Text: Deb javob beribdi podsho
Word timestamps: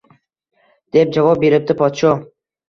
Deb 0.97 1.11
javob 1.17 1.45
beribdi 1.45 1.77
podsho 1.83 2.17